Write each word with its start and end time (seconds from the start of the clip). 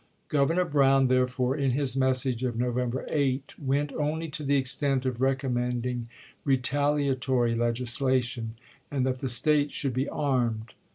Governor 0.29 0.65
Brown, 0.65 1.09
therefore, 1.09 1.55
in 1.55 1.73
his 1.73 1.95
mes 1.95 2.21
sage 2.21 2.43
of 2.43 2.55
November 2.55 3.05
8, 3.07 3.53
went 3.59 3.93
only 3.93 4.29
to 4.29 4.41
the 4.41 4.57
extent 4.57 5.05
of 5.05 5.17
i860. 5.17 5.21
recommending 5.21 6.09
retaliatory 6.43 7.53
legislation, 7.53 8.55
and 8.89 9.05
that 9.05 9.19
the 9.19 9.29
State 9.29 9.71
should 9.71 9.93
be 9.93 10.09
armed. 10.09 10.73